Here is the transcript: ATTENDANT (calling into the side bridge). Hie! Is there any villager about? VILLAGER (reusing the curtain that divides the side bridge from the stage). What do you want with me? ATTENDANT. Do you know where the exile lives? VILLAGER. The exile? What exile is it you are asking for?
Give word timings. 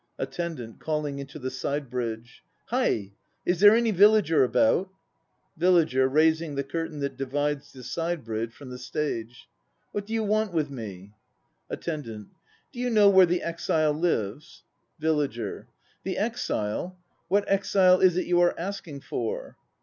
ATTENDANT 0.17 0.79
(calling 0.79 1.19
into 1.19 1.37
the 1.37 1.51
side 1.51 1.87
bridge). 1.87 2.41
Hie! 2.69 3.11
Is 3.45 3.59
there 3.59 3.75
any 3.75 3.91
villager 3.91 4.43
about? 4.43 4.89
VILLAGER 5.57 6.09
(reusing 6.09 6.55
the 6.55 6.63
curtain 6.63 7.01
that 7.01 7.17
divides 7.17 7.71
the 7.71 7.83
side 7.83 8.23
bridge 8.25 8.51
from 8.51 8.71
the 8.71 8.79
stage). 8.79 9.47
What 9.91 10.07
do 10.07 10.13
you 10.13 10.23
want 10.23 10.53
with 10.53 10.71
me? 10.71 11.13
ATTENDANT. 11.69 12.29
Do 12.73 12.79
you 12.79 12.89
know 12.89 13.09
where 13.11 13.27
the 13.27 13.43
exile 13.43 13.93
lives? 13.93 14.63
VILLAGER. 14.97 15.67
The 16.03 16.17
exile? 16.17 16.97
What 17.27 17.45
exile 17.47 17.99
is 17.99 18.17
it 18.17 18.25
you 18.25 18.41
are 18.41 18.59
asking 18.59 19.01
for? 19.01 19.55